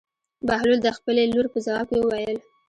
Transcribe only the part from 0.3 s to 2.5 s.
بهلول د خپلې لور په ځواب کې وویل.